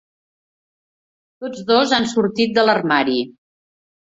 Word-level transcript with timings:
Tots 1.45 1.61
dos 1.67 1.93
han 1.99 2.09
sortit 2.15 2.59
de 2.59 2.67
l'armari! 2.71 3.19